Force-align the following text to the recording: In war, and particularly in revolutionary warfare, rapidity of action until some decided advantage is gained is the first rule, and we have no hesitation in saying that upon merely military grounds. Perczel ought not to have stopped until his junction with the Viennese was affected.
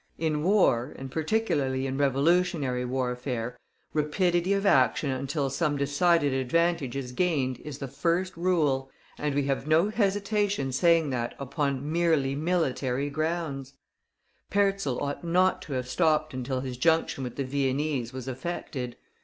In 0.17 0.41
war, 0.41 0.95
and 0.97 1.11
particularly 1.11 1.85
in 1.85 1.95
revolutionary 1.95 2.83
warfare, 2.83 3.55
rapidity 3.93 4.51
of 4.51 4.65
action 4.65 5.11
until 5.11 5.51
some 5.51 5.77
decided 5.77 6.33
advantage 6.33 6.95
is 6.95 7.11
gained 7.11 7.59
is 7.59 7.77
the 7.77 7.87
first 7.87 8.35
rule, 8.35 8.89
and 9.19 9.35
we 9.35 9.43
have 9.43 9.67
no 9.67 9.89
hesitation 9.91 10.69
in 10.69 10.71
saying 10.71 11.11
that 11.11 11.35
upon 11.37 11.91
merely 11.93 12.33
military 12.33 13.11
grounds. 13.11 13.75
Perczel 14.49 14.99
ought 15.03 15.23
not 15.23 15.61
to 15.61 15.73
have 15.73 15.87
stopped 15.87 16.33
until 16.33 16.61
his 16.61 16.77
junction 16.77 17.23
with 17.23 17.35
the 17.35 17.43
Viennese 17.43 18.11
was 18.11 18.27
affected. 18.27 18.95